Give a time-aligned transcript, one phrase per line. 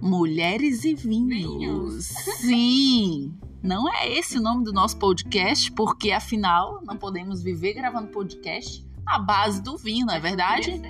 [0.00, 2.06] Mulheres e vinhos.
[2.06, 3.34] Sim.
[3.62, 8.82] Não é esse o nome do nosso podcast, porque afinal não podemos viver gravando podcast
[9.04, 10.80] à base do vinho, não é verdade?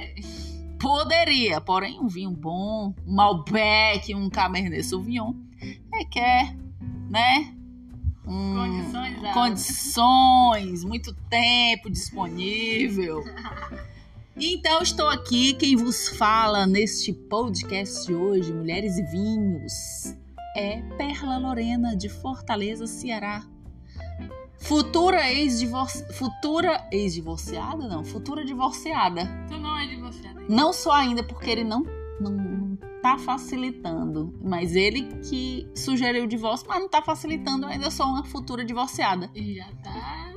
[0.78, 5.34] Poderia, porém um vinho bom, um Malbec, um Cabernet Sauvignon
[5.92, 6.04] é
[7.10, 7.52] né?
[8.24, 9.32] é, condições, né?
[9.32, 13.24] condições, muito tempo disponível.
[14.42, 20.16] Então estou aqui, quem vos fala neste podcast de hoje, Mulheres e Vinhos,
[20.56, 23.44] é Perla Lorena de Fortaleza, Ceará.
[24.58, 26.14] Futura ex-divorciada.
[26.14, 27.86] Futura ex-divorciada?
[27.86, 29.26] Não, futura divorciada.
[29.46, 30.40] Tu não é divorciada.
[30.48, 31.82] Não só ainda, porque ele não,
[32.18, 34.34] não, não tá facilitando.
[34.42, 38.64] Mas ele que sugeriu o divórcio, mas não tá facilitando, eu ainda sou uma futura
[38.64, 39.30] divorciada.
[39.34, 40.29] E já tá.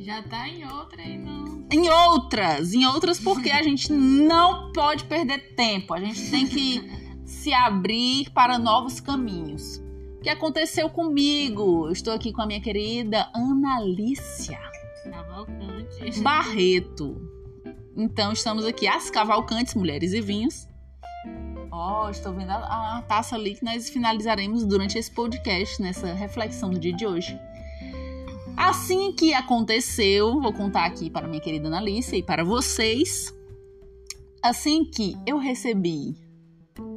[0.00, 1.66] Já tá em outra e não.
[1.70, 5.92] Em outras, em outras, porque a gente não pode perder tempo.
[5.92, 6.90] A gente tem que
[7.22, 9.76] se abrir para novos caminhos.
[10.16, 11.86] O que aconteceu comigo?
[11.86, 14.58] Eu estou aqui com a minha querida Analícia
[15.04, 16.22] Cavalcante.
[16.22, 17.20] Barreto.
[17.94, 20.66] Então, estamos aqui, as cavalcantes, mulheres e vinhos.
[21.70, 26.14] Ó, oh, estou vendo a, a taça ali que nós finalizaremos durante esse podcast, nessa
[26.14, 27.38] reflexão do dia de hoje.
[28.56, 33.34] Assim que aconteceu, vou contar aqui para minha querida Analícia e para vocês.
[34.42, 36.16] Assim que eu recebi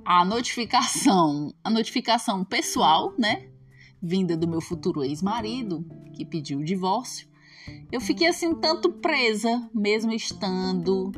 [0.05, 3.47] a notificação, a notificação pessoal, né?
[4.01, 7.27] Vinda do meu futuro ex-marido, que pediu o divórcio.
[7.91, 11.11] Eu fiquei assim um tanto presa, mesmo estando,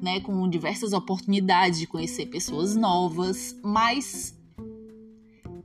[0.00, 4.38] né, com diversas oportunidades de conhecer pessoas novas, mas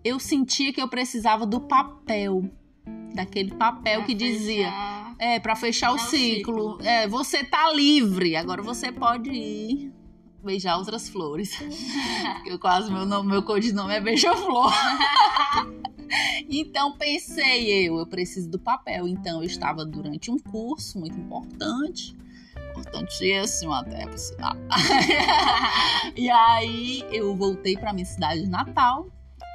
[0.03, 2.49] eu sentia que eu precisava do papel,
[3.13, 5.15] daquele papel Pra que dizia, fechar.
[5.19, 6.71] é, para fechar o Fechar o ciclo.
[6.77, 6.87] ciclo.
[6.87, 9.91] É, você tá livre, agora você pode ir
[10.43, 11.51] beijar outras flores.
[12.45, 14.71] eu quase meu nome, meu codinome é beija-flor.
[16.49, 19.07] então pensei eu, eu preciso do papel.
[19.07, 22.15] Então eu estava durante um curso muito importante,
[22.71, 24.55] importantíssimo até por sinal.
[26.15, 29.07] e aí eu voltei para minha cidade natal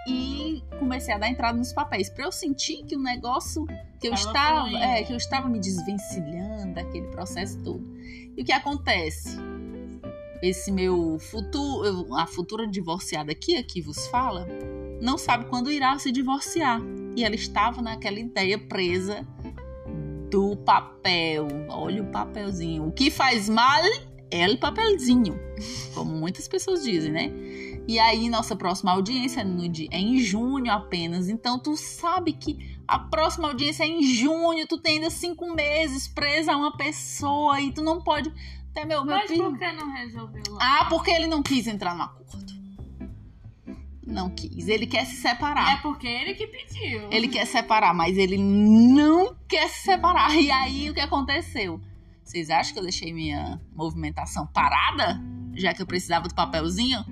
[0.08, 3.66] e comecei a dar entrada nos papéis para eu sentir que o negócio
[4.00, 7.84] que eu Tava estava, é, que eu estava me desvencilhando daquele processo todo.
[8.36, 9.36] E o que acontece?
[10.42, 14.46] Esse meu futuro, a futura divorciada aqui, a que vos fala,
[15.00, 16.80] não sabe quando irá se divorciar.
[17.16, 19.26] E ela estava naquela ideia presa
[20.30, 21.48] do papel.
[21.68, 22.86] Olha o papelzinho.
[22.86, 23.82] O que faz mal
[24.30, 25.38] é o papelzinho,
[25.94, 27.32] como muitas pessoas dizem, né?
[27.88, 31.28] E aí, nossa próxima audiência é no dia- é em junho apenas.
[31.30, 34.66] Então, tu sabe que a próxima audiência é em junho.
[34.68, 38.30] Tu tem ainda cinco meses presa a uma pessoa e tu não pode.
[38.70, 39.44] Até meu, meu Mas filho.
[39.44, 40.58] por que não resolveu lá?
[40.80, 42.52] Ah, porque ele não quis entrar no acordo.
[44.06, 44.68] Não quis.
[44.68, 45.78] Ele quer se separar.
[45.78, 47.10] É porque ele que pediu.
[47.10, 50.34] Ele quer separar, mas ele não quer se separar.
[50.34, 51.80] E aí o que aconteceu?
[52.22, 55.18] Vocês acham que eu deixei minha movimentação parada?
[55.54, 57.04] Já que eu precisava do papelzinho?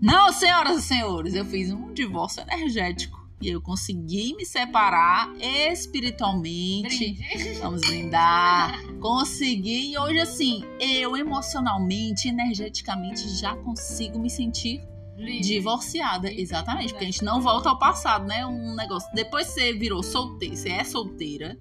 [0.00, 3.26] Não, senhoras e senhores, eu fiz um divórcio energético.
[3.40, 7.12] E eu consegui me separar espiritualmente.
[7.12, 7.58] Brinde.
[7.60, 8.82] Vamos brindar.
[8.98, 9.92] Consegui.
[9.92, 14.80] E hoje, assim, eu emocionalmente, energeticamente, já consigo me sentir
[15.18, 15.40] Livre.
[15.40, 16.32] divorciada.
[16.32, 16.94] Exatamente.
[16.94, 18.46] Porque a gente não volta ao passado, né?
[18.46, 19.10] Um negócio.
[19.14, 21.58] Depois você virou solteira, você é solteira.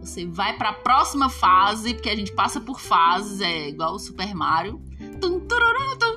[0.00, 4.34] Você vai pra próxima fase, porque a gente passa por fases, é igual o Super
[4.34, 4.82] Mario.
[5.18, 6.13] Tum, tururu, tum.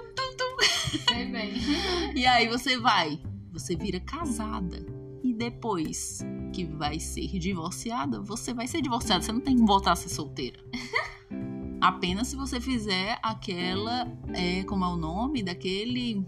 [2.15, 3.19] E aí você vai,
[3.51, 4.85] você vira casada.
[5.23, 6.19] E depois
[6.53, 9.21] que vai ser divorciada, você vai ser divorciada.
[9.21, 10.59] Você não tem que voltar a ser solteira.
[11.81, 14.07] Apenas se você fizer aquela.
[14.33, 16.25] É, como é o nome daquele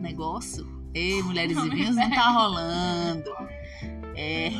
[0.00, 0.66] negócio?
[0.94, 3.30] Ei, mulheres e vinhos não tá rolando.
[4.14, 4.50] É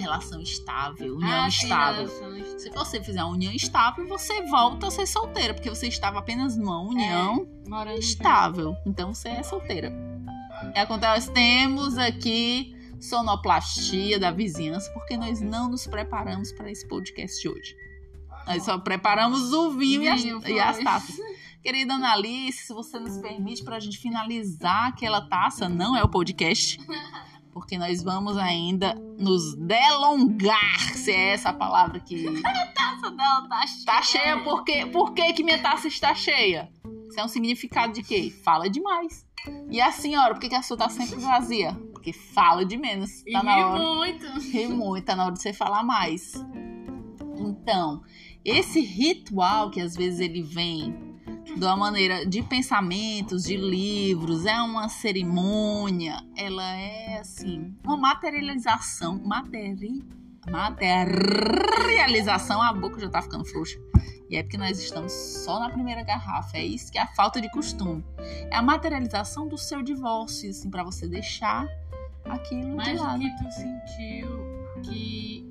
[0.00, 2.06] relação estável, união Ah, estável.
[2.06, 2.58] relação.
[2.58, 6.56] Se você fizer uma união estável, você volta a ser solteira, porque você estava apenas
[6.56, 7.90] numa união junto.
[7.98, 8.74] estável.
[8.86, 9.92] Então você é solteira.
[10.74, 17.40] E acontece, temos aqui sonoplastia da vizinhança, porque nós não nos preparamos para esse podcast
[17.42, 17.76] de hoje.
[18.46, 21.16] Nós só preparamos o vinho, e, as, Vinho, e as taças.
[21.62, 26.08] Querida Analice, se você nos permite para a gente finalizar aquela taça, não é o
[26.08, 26.78] podcast,
[27.56, 32.22] porque nós vamos ainda nos delongar, se é essa a palavra que
[32.76, 33.86] Taça dela tá cheia.
[33.86, 34.84] Tá cheia por quê?
[34.84, 36.70] Por que, que minha taça está cheia?
[37.08, 38.30] Isso é um significado de quê?
[38.44, 39.26] Fala demais.
[39.70, 41.72] E a senhora, por que, que a sua tá sempre vazia?
[41.94, 43.22] Porque fala de menos.
[43.26, 43.78] E Tá na ri hora.
[43.82, 44.26] muito.
[44.52, 46.34] Ri muito, tá na hora de você falar mais.
[47.38, 48.02] Então,
[48.44, 51.05] esse ritual que às vezes ele vem
[51.56, 59.18] de uma maneira de pensamentos, de livros, é uma cerimônia, ela é assim, uma materialização,
[59.24, 60.04] materi,
[60.50, 63.78] materialização, a boca já tá ficando frouxa.
[64.28, 67.40] E é porque nós estamos só na primeira garrafa, é isso que é a falta
[67.40, 68.04] de costume.
[68.50, 71.66] É a materialização do seu divórcio, assim, para você deixar
[72.24, 73.20] aquilo Mas de o lado.
[73.20, 74.28] que tu sentiu
[74.82, 75.46] que.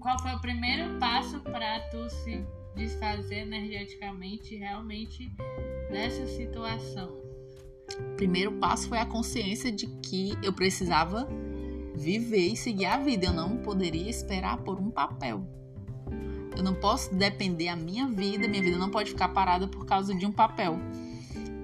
[0.00, 2.42] Qual foi o primeiro passo para tu se
[2.74, 5.34] desfazer energeticamente realmente
[5.90, 7.20] dessa situação?
[7.98, 11.28] O primeiro passo foi a consciência de que eu precisava
[11.94, 13.26] viver e seguir a vida.
[13.26, 15.46] Eu não poderia esperar por um papel.
[16.56, 20.14] Eu não posso depender a minha vida, minha vida não pode ficar parada por causa
[20.14, 20.78] de um papel.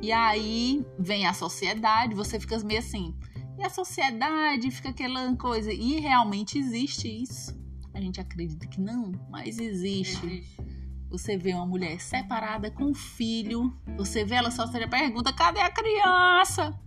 [0.01, 3.15] E aí vem a sociedade, você fica meio assim.
[3.59, 5.73] E a sociedade fica aquela coisa.
[5.73, 7.59] E realmente existe isso.
[7.93, 10.25] A gente acredita que não, mas existe.
[10.25, 10.68] Existe.
[11.11, 15.61] Você vê uma mulher separada com um filho, você vê ela só você pergunta: cadê
[15.61, 16.79] a criança?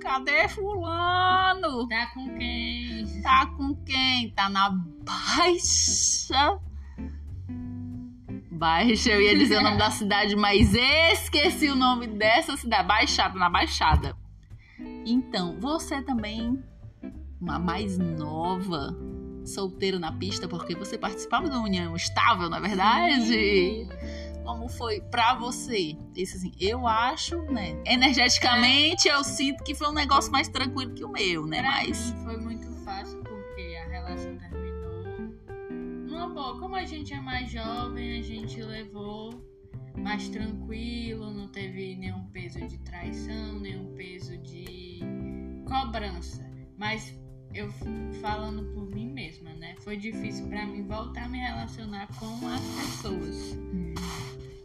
[0.00, 1.86] Cadê fulano?
[1.88, 3.22] Tá com quem?
[3.22, 4.30] Tá com quem?
[4.30, 6.58] Tá na baixa.
[8.50, 12.88] Baixa, eu ia dizer o nome da cidade, mas esqueci o nome dessa cidade.
[12.88, 14.16] Baixada, na Baixada.
[15.06, 16.62] Então, você também,
[17.40, 18.94] uma mais nova,
[19.44, 23.88] solteira na pista, porque você participava da união estável, na é verdade?
[24.44, 25.96] Como foi pra você?
[26.16, 27.80] Isso assim, eu acho, né?
[27.86, 31.60] Energeticamente, eu sinto que foi um negócio mais tranquilo que o meu, né?
[31.60, 32.14] Pra Mas.
[32.24, 35.04] foi muito fácil porque a relação terminou
[36.08, 36.58] numa boa.
[36.58, 39.50] Como a gente é mais jovem, a gente levou
[39.96, 45.00] mais tranquilo, não teve nenhum peso de traição, nenhum peso de
[45.66, 46.48] cobrança.
[46.76, 47.19] Mas
[47.54, 47.70] eu
[48.20, 49.74] falando por mim mesma, né?
[49.80, 53.58] Foi difícil pra mim voltar a me relacionar com as pessoas.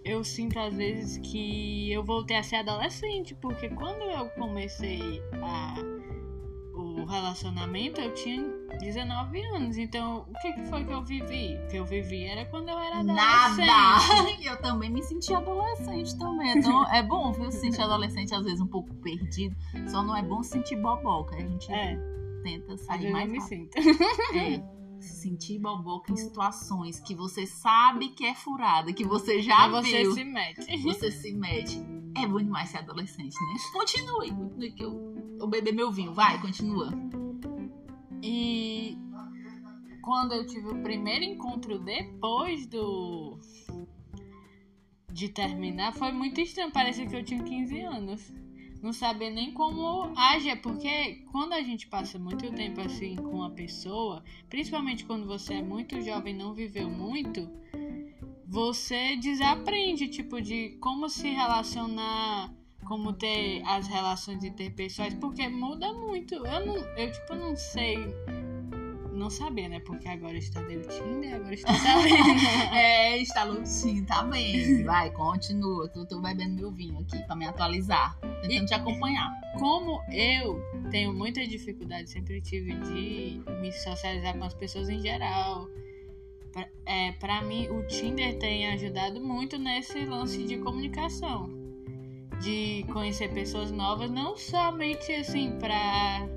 [0.04, 5.76] Eu sinto às vezes que eu voltei a ser adolescente, porque quando eu comecei a
[6.76, 8.44] o relacionamento, eu tinha
[8.80, 9.78] 19 anos.
[9.78, 11.56] Então, o que, que foi que eu vivi?
[11.56, 13.68] O que eu vivi era quando eu era adolescente.
[13.68, 14.06] Nada!
[14.44, 16.58] Eu também me senti adolescente também.
[16.58, 17.52] Então, é bom, viu?
[17.52, 19.56] Se sentir adolescente, às vezes, um pouco perdido.
[19.88, 21.36] Só não é bom se sentir boboca.
[21.36, 21.98] A gente É,
[22.46, 23.76] tenta sair vezes eu mais me sinto.
[24.36, 24.76] É.
[25.00, 30.04] Se sentir boboca em situações que você sabe que é furada, que você já você
[30.04, 30.14] viu.
[30.14, 30.84] se mete.
[30.84, 31.78] Você se mete.
[32.16, 33.60] É bom demais ser adolescente, né?
[33.74, 36.14] Continue, continue que eu vou beber meu vinho.
[36.14, 36.90] Vai, continua.
[38.24, 38.98] E
[40.02, 43.38] quando eu tive o primeiro encontro depois do
[45.12, 46.72] de terminar, foi muito estranho.
[46.72, 48.34] Parecia que eu tinha 15 anos.
[48.86, 53.50] Não sabia nem como agir, porque quando a gente passa muito tempo assim com uma
[53.50, 57.50] pessoa, principalmente quando você é muito jovem e não viveu muito,
[58.46, 62.54] você desaprende, tipo, de como se relacionar,
[62.86, 66.36] como ter as relações interpessoais, porque muda muito.
[66.36, 67.98] Eu não, eu tipo não sei,
[69.12, 69.80] não sabia, né?
[69.80, 72.16] Porque agora está deu Tinder, agora estou sabendo.
[72.72, 74.84] É, está sim, tá bem.
[74.84, 78.16] Vai, continua, que eu tô bebendo meu vinho aqui pra me atualizar.
[78.48, 79.32] Tentando te acompanhar.
[79.58, 80.62] como eu
[80.92, 85.68] tenho muita dificuldade, sempre tive de me socializar com as pessoas em geral.
[86.86, 91.50] É, pra mim, o Tinder tem ajudado muito nesse lance de comunicação.
[92.42, 96.28] De conhecer pessoas novas, não somente assim pra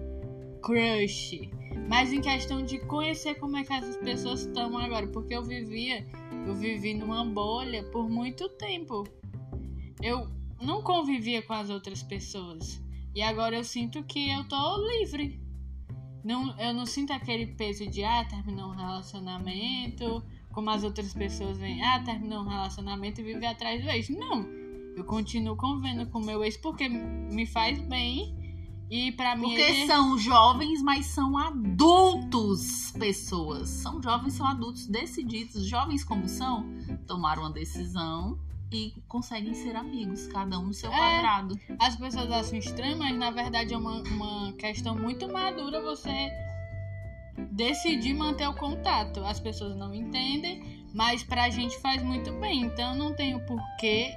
[0.62, 1.50] crush,
[1.88, 5.06] mas em questão de conhecer como é que essas pessoas estão agora.
[5.08, 6.06] Porque eu vivia,
[6.46, 9.04] eu vivi numa bolha por muito tempo.
[10.00, 12.80] Eu não convivia com as outras pessoas.
[13.14, 15.40] E agora eu sinto que eu tô livre.
[16.24, 20.22] Não, eu não sinto aquele peso de ah, terminou um relacionamento,
[20.52, 24.08] como as outras pessoas veem, ah, terminou um relacionamento e vive atrás do ex.
[24.10, 24.46] Não.
[24.96, 28.36] Eu continuo convivendo com meu ex porque me faz bem.
[28.90, 33.68] E pra mim Porque ele- são jovens, mas são adultos, pessoas.
[33.68, 35.66] São jovens, são adultos decididos.
[35.66, 36.64] Jovens como são,
[37.06, 38.38] tomaram uma decisão
[38.70, 40.96] e conseguem ser amigos, cada um no seu É.
[40.96, 41.58] quadrado.
[41.78, 46.30] as pessoas acham estranho, mas na verdade é uma, uma questão muito madura você
[47.52, 49.20] decidir manter o contato.
[49.25, 52.62] As pessoas não entendem, mas pra gente faz muito bem.
[52.62, 54.14] Então não tenho porquê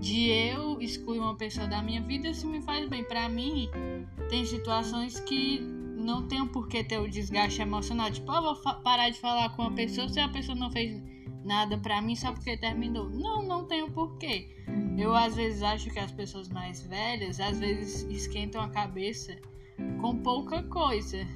[0.00, 3.04] de eu excluir uma pessoa da minha vida se me faz bem.
[3.04, 3.68] Pra mim,
[4.30, 8.10] tem situações que não tenho porquê ter o desgaste emocional.
[8.10, 11.02] Tipo, eu vou parar de falar com uma pessoa se a pessoa não fez
[11.48, 13.08] nada pra mim só porque terminou.
[13.10, 14.54] Não, não tenho porquê.
[14.96, 19.34] Eu às vezes acho que as pessoas mais velhas às vezes esquentam a cabeça
[20.00, 21.26] com pouca coisa.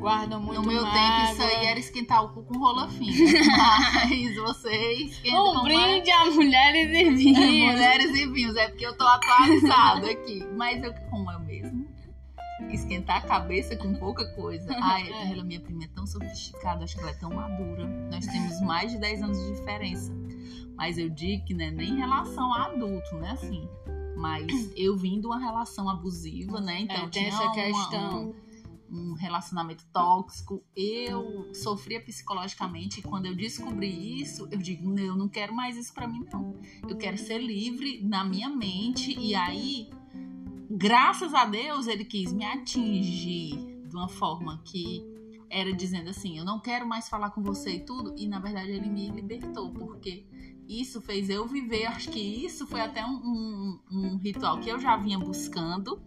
[0.00, 0.92] guardam muito No meu mágoa.
[1.26, 3.12] tempo, isso aí era esquentar o cu com rola fina.
[4.08, 7.72] Mas você esquenta Um brinde a mulheres e mais- vinhos.
[7.74, 8.56] mulheres e vinhos.
[8.56, 10.44] É porque eu tô atualizada aqui.
[10.56, 11.39] Mas eu, como é?
[12.90, 14.66] Esquentar a cabeça com pouca coisa.
[14.82, 15.30] Ai, É.
[15.32, 17.86] ela, minha prima é tão sofisticada, acho que ela é tão madura.
[18.10, 20.12] Nós temos mais de 10 anos de diferença.
[20.74, 23.30] Mas eu digo que não é nem relação a adulto, né?
[23.30, 23.68] Assim.
[24.16, 26.80] Mas eu vim de uma relação abusiva, né?
[26.80, 28.34] Então É, tem tinha essa uma- questão.
[28.92, 35.14] um relacionamento tóxico, eu sofria psicologicamente e quando eu descobri isso, eu digo, "Não, eu
[35.16, 36.56] não quero mais isso pra mim não.
[36.88, 39.90] Eu quero ser livre na minha mente e aí,
[40.70, 43.56] graças a Deus, ele quis me atingir
[43.88, 45.04] de uma forma que
[45.50, 48.70] era dizendo assim, eu não quero mais falar com você e tudo, e na verdade
[48.70, 50.24] ele me libertou, porque
[50.68, 54.78] isso fez eu viver, acho que isso foi até um, um- um ritual que eu
[54.78, 56.00] já vinha buscando,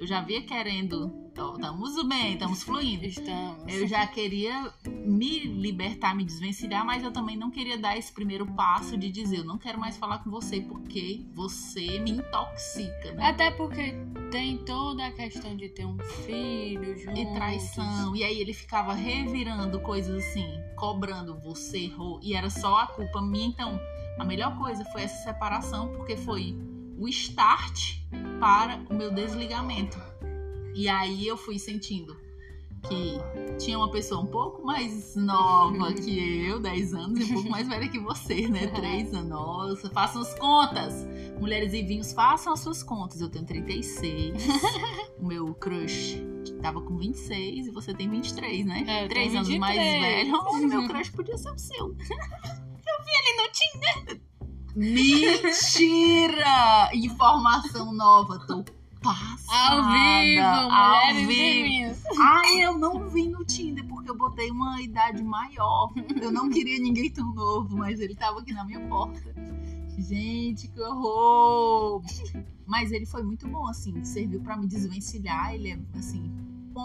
[0.00, 3.04] eu já vinha querendo, estamos bem, estamos fluindo.
[3.04, 3.70] Estamos.
[3.70, 8.46] Eu já queria me libertar, me desvencilhar, mas eu também não queria dar esse primeiro
[8.46, 13.26] passo de dizer, eu não quero mais falar com você porque você me intoxica, né?
[13.26, 13.94] Até porque
[14.30, 17.20] tem toda a questão de ter um filho junto.
[17.20, 18.16] E traição.
[18.16, 22.18] E aí ele ficava revirando coisas assim, cobrando você errou.
[22.22, 23.48] E era só a culpa minha.
[23.48, 23.78] Então,
[24.18, 26.56] a melhor coisa foi essa separação, porque foi
[27.00, 27.96] o start
[28.38, 29.98] para o meu desligamento.
[30.74, 32.14] E aí eu fui sentindo
[32.86, 33.18] que
[33.58, 37.66] tinha uma pessoa um pouco mais nova que eu, 10 anos, e um pouco mais
[37.66, 38.66] velha que você, né?
[38.76, 39.28] 3 anos.
[39.30, 41.06] Nossa, façam as contas.
[41.40, 43.20] Mulheres e vinhos, façam as suas contas.
[43.20, 44.34] Eu tenho 36.
[45.18, 46.22] o meu crush
[46.60, 48.84] tava com 26 e você tem 23, né?
[48.86, 50.02] É, eu 3 tenho anos mais 23.
[50.02, 50.36] velho.
[50.38, 51.86] O meu crush podia ser o seu.
[51.86, 54.29] Eu vi ele no Tinder.
[54.76, 56.44] Mentira!
[56.94, 58.64] Informação nova, tô
[59.02, 59.76] passada.
[59.76, 61.96] Ao vivo, ao vivo.
[62.18, 65.92] Ai, eu não vi no Tinder porque eu botei uma idade maior.
[66.20, 69.34] Eu não queria ninguém tão novo, mas ele tava aqui na minha porta.
[69.98, 72.02] Gente, que horror!
[72.66, 75.54] Mas ele foi muito bom, assim, serviu pra me desvencilhar.
[75.54, 76.30] Ele é, assim,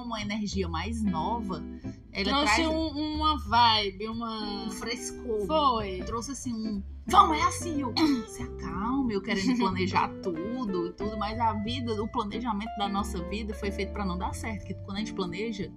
[0.02, 1.64] com uma energia mais nova.
[2.12, 4.66] Ele Trouxe traz um- uma vibe, uma.
[4.66, 5.46] um frescor.
[5.46, 6.00] Foi.
[6.06, 6.84] Trouxe assim um.
[7.08, 7.94] Vamos, é assim, eu
[8.28, 13.22] se acalme, eu querendo planejar tudo e tudo, mas a vida, o planejamento da nossa
[13.30, 14.60] vida foi feito pra não dar certo.
[14.60, 15.72] Porque quando a gente planeja,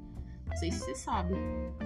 [0.46, 1.34] não sei se você sabe,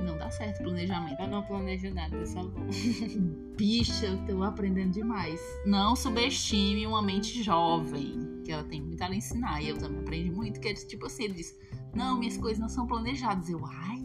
[0.07, 1.21] não dá certo o planejamento.
[1.21, 2.63] Eu não planejo nada, só vou.
[3.57, 5.41] Bicha, eu tô aprendendo demais.
[5.67, 9.61] Não subestime uma mente jovem, que ela tem muito a lhe ensinar.
[9.63, 11.53] E eu também aprendi muito, que é tipo assim, ele diz,
[11.95, 13.49] não, minhas coisas não são planejadas.
[13.49, 14.03] Eu, ai,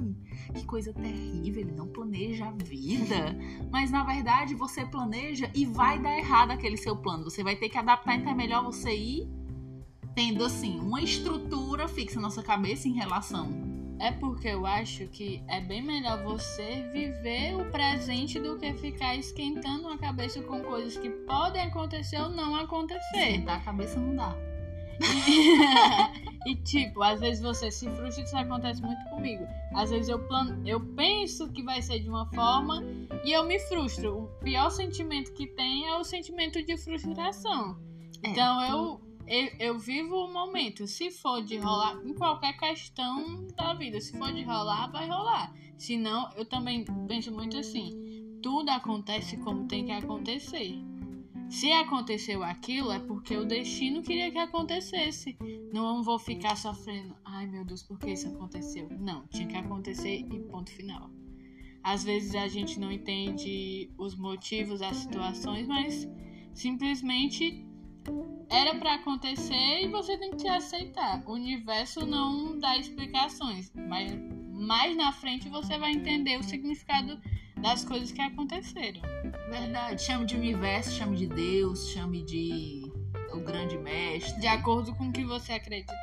[0.54, 3.36] que coisa terrível, ele não planeja a vida.
[3.72, 7.24] Mas na verdade, você planeja e vai dar errado aquele seu plano.
[7.24, 9.30] Você vai ter que adaptar, então é melhor você ir
[10.18, 13.52] tendo assim, uma estrutura fixa na sua cabeça em relação.
[14.00, 19.16] É porque eu acho que é bem melhor você viver o presente do que ficar
[19.16, 23.02] esquentando a cabeça com coisas que podem acontecer ou não acontecer.
[23.14, 24.36] Sentar a cabeça não dá.
[26.46, 29.46] E tipo, às vezes você se frustra, isso acontece muito comigo.
[29.74, 30.62] Às vezes eu plan...
[30.66, 32.84] eu penso que vai ser de uma forma
[33.24, 34.24] e eu me frustro.
[34.24, 37.78] O pior sentimento que tem é o sentimento de frustração.
[38.24, 38.30] É.
[38.30, 40.88] Então eu, eu eu vivo o momento.
[40.88, 45.54] Se for de rolar em qualquer questão da vida, se for de rolar, vai rolar.
[45.78, 48.40] Se não, eu também penso muito assim.
[48.42, 50.80] Tudo acontece como tem que acontecer.
[51.50, 55.38] Se aconteceu aquilo, é porque o destino queria que acontecesse.
[55.72, 57.16] Não vou ficar sofrendo.
[57.24, 58.90] Ai meu Deus, por que isso aconteceu?
[59.00, 61.10] Não, tinha que acontecer e ponto final.
[61.82, 66.08] Às vezes a gente não entende os motivos, as situações, mas
[66.54, 67.66] simplesmente
[68.50, 71.24] era pra acontecer e você tem que aceitar.
[71.26, 74.12] O universo não dá explicações, mas
[74.52, 77.22] mais na frente você vai entender o significado
[77.62, 79.02] das coisas que aconteceram.
[79.50, 80.02] Verdade.
[80.02, 82.92] Chame de universo, chame de Deus, chame de
[83.34, 84.40] o grande mestre.
[84.40, 85.96] De acordo com o que você acreditar.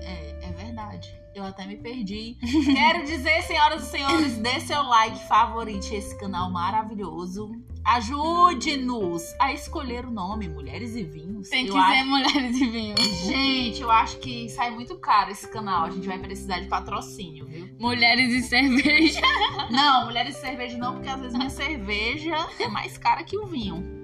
[0.00, 1.14] É, é verdade.
[1.34, 2.36] Eu até me perdi.
[2.74, 7.52] Quero dizer, senhoras e senhores, dê seu like, favorite esse canal maravilhoso.
[7.84, 11.48] Ajude-nos a escolher o nome Mulheres e Vinhos.
[11.48, 12.08] Tem que eu ser acho...
[12.08, 13.00] mulheres e vinhos.
[13.26, 15.84] Gente, eu acho que sai muito caro esse canal.
[15.84, 17.68] A gente vai precisar de patrocínio, viu?
[17.78, 19.20] Mulheres e cerveja.
[19.70, 23.46] Não, Mulheres e Cerveja não, porque às vezes minha cerveja é mais cara que o
[23.46, 24.02] vinho.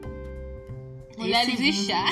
[1.16, 2.04] Mulheres Esse e vinho- chá.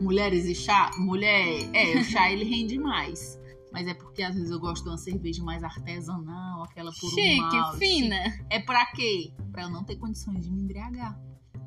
[0.00, 0.90] Mulheres e chá?
[0.98, 3.40] Mulher, é, o chá ele rende mais.
[3.74, 7.10] Mas é porque às vezes eu gosto de uma cerveja mais artesanal, aquela por um
[7.10, 7.78] Chique, malte.
[7.78, 8.16] fina.
[8.48, 9.32] É pra quê?
[9.50, 11.18] Pra eu não ter condições de me embriagar.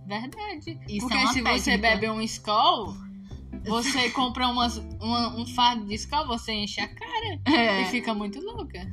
[0.07, 0.79] Verdade.
[0.87, 1.77] Isso Porque é se você técnica.
[1.77, 2.95] bebe um Skol,
[3.65, 8.13] você compra umas, uma- um fardo de Skol, você enche a cara e É, fica
[8.13, 8.87] muito louca.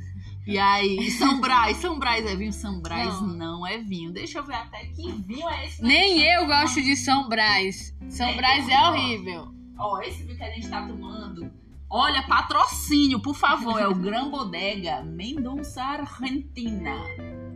[0.47, 2.53] E aí, São Brás, São Brás é vinho?
[2.53, 3.29] São Brás Não.
[3.29, 4.13] não, é vinho.
[4.13, 5.81] Deixa eu ver até que vinho é esse.
[5.83, 7.97] Nem eu gosto de São Brás.
[8.11, 9.55] São Nem Brás é horrível.
[9.79, 11.51] Ó, esse vinho que a gente tá tomando.
[11.97, 13.81] Olha, patrocínio, por favor.
[13.81, 16.93] É o Gran Bodega Mendonça Argentina.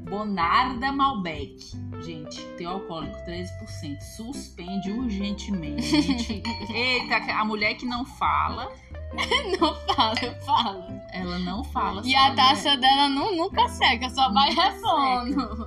[0.09, 1.59] Bonarda Malbec.
[2.01, 4.01] Gente, teu alcoólico 13%.
[4.17, 6.41] Suspende urgentemente.
[6.73, 8.69] Eita, a mulher que não fala,
[9.61, 10.85] Não fala, eu falo.
[11.13, 12.03] ela não fala.
[12.05, 12.37] E a mulher.
[12.37, 15.67] taça dela não, nunca seca, só vai repondo.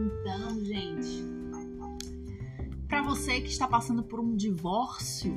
[0.00, 1.24] Então, gente,
[2.88, 5.32] pra você que está passando por um divórcio,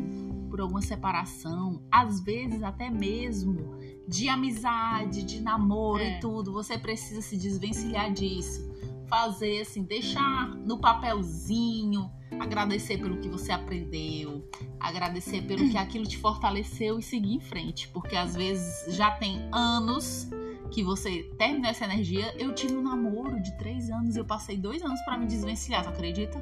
[0.56, 3.76] por alguma separação, às vezes até mesmo
[4.08, 6.16] de amizade, de namoro É.
[6.16, 8.74] e tudo, você precisa se desvencilhar disso.
[9.10, 12.10] Fazer assim, deixar no papelzinho,
[12.40, 17.90] agradecer pelo que você aprendeu, agradecer pelo que aquilo te fortaleceu e seguir em frente,
[17.90, 20.30] porque às vezes já tem anos
[20.72, 22.34] que você terminou essa energia.
[22.40, 25.90] Eu tive um namoro de três anos eu passei dois anos pra me desvencilhar, tu
[25.90, 26.42] acredita?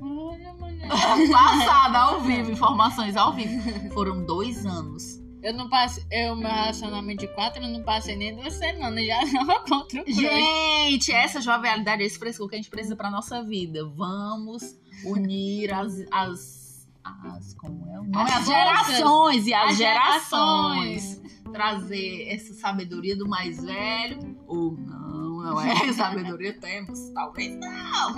[0.00, 0.88] Olha, mulher.
[1.32, 3.90] Passada, ao vivo, informações ao vivo.
[3.92, 5.20] Foram dois anos.
[5.42, 9.20] Eu não passei, eu, meu relacionamento de quatro, eu não passei nem duas semanas, já
[9.30, 10.16] tava contra o crush.
[10.16, 13.84] Gente, essa jovialidade, esse frescor que a gente precisa pra nossa vida.
[13.94, 16.00] Vamos unir as.
[16.10, 18.00] as, as como é?
[18.00, 18.16] o nome?
[18.16, 21.02] As As, gerações e as, As gerações.
[21.02, 21.22] gerações.
[21.52, 24.36] Trazer essa sabedoria do mais velho.
[24.48, 28.16] Ou não, não é sabedoria, temos, talvez não.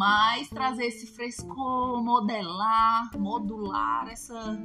[0.00, 4.58] Mas trazer esse frescor, modelar, modular essa,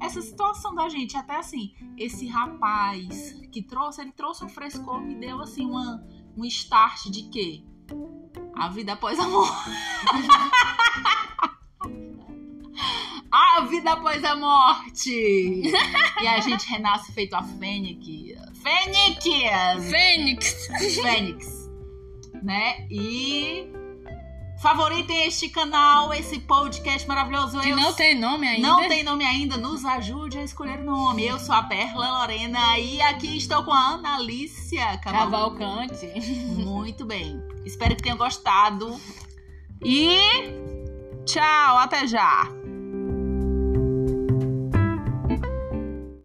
[0.00, 1.14] essa situação da gente.
[1.14, 6.02] Até assim, esse rapaz que trouxe, ele trouxe um frescor, me deu assim uma,
[6.34, 7.62] um start de quê?
[8.54, 9.70] A vida após a morte.
[13.30, 15.10] a vida após a morte!
[16.22, 18.06] e a gente renasce feito a Fênix.
[18.54, 19.22] Fênix!
[19.90, 20.66] Fênix.
[21.02, 21.70] Fênix,
[22.42, 22.86] né?
[22.90, 23.81] E
[24.62, 27.60] favoritem este canal, esse podcast maravilhoso.
[27.60, 28.68] Que Eu não tem nome ainda.
[28.68, 31.26] não tem nome ainda, nos ajude a escolher o nome.
[31.26, 36.06] Eu sou a Perla Lorena e aqui estou com a Ana Alicia Cavalcante.
[36.06, 36.20] Cavalcante.
[36.64, 37.42] Muito bem.
[37.64, 38.98] Espero que tenham gostado.
[39.84, 40.16] E
[41.26, 42.61] tchau, até já.